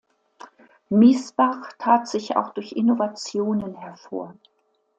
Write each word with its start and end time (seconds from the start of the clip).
Miesbach 0.89 1.73
tat 1.77 2.07
sich 2.07 2.35
auch 2.35 2.55
durch 2.55 2.71
Innovationen 2.71 3.75
hervor. 3.75 4.33